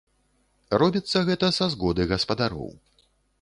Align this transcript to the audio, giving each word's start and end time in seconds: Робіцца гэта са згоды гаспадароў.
Робіцца 0.81 1.21
гэта 1.27 1.49
са 1.59 1.67
згоды 1.75 2.09
гаспадароў. 2.13 2.73